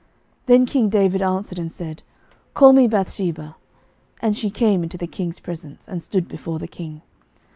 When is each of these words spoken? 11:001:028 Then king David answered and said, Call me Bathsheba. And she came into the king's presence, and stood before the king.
11:001:028 0.01 0.09
Then 0.47 0.65
king 0.65 0.89
David 0.89 1.21
answered 1.21 1.59
and 1.59 1.71
said, 1.71 2.01
Call 2.55 2.73
me 2.73 2.87
Bathsheba. 2.87 3.55
And 4.19 4.35
she 4.35 4.49
came 4.49 4.81
into 4.81 4.97
the 4.97 5.05
king's 5.05 5.39
presence, 5.39 5.87
and 5.87 6.01
stood 6.03 6.27
before 6.27 6.57
the 6.57 6.67
king. 6.67 7.03